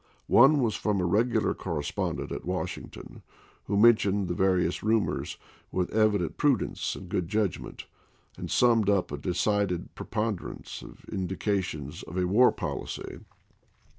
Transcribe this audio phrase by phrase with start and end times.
[0.25, 3.21] One was from a regular correspondent at Washington
[3.65, 5.37] who mentioned the various rumors
[5.71, 7.85] with evident prudence and good judgment,
[8.35, 13.19] and summed up a decided preponderance of indica tions of a war policy.